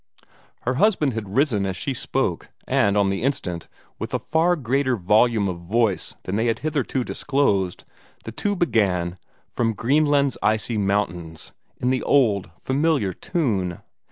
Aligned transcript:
Her 0.61 0.73
husband 0.81 1.13
had 1.13 1.35
risen 1.35 1.63
as 1.67 1.77
she 1.77 1.93
spoke, 1.93 2.49
and 2.67 2.97
on 2.97 3.11
the 3.11 3.21
instant, 3.21 3.67
with 3.99 4.15
a 4.15 4.17
far 4.19 4.55
greater 4.55 4.97
volume 4.97 5.47
of 5.47 5.59
voice 5.59 6.15
than 6.23 6.37
they 6.37 6.47
had 6.47 6.57
hitherto 6.57 7.03
disclosed, 7.03 7.83
the 8.23 8.31
two 8.31 8.55
began 8.55 9.19
"From 9.47 9.73
Greenland's 9.73 10.39
Icy 10.41 10.79
Mountains," 10.79 11.51
in 11.77 11.91
the 11.91 12.01
old, 12.01 12.49
familiar 12.59 13.13
tune. 13.13 13.81